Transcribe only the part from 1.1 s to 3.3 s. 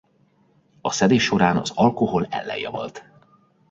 során az alkohol ellenjavallt.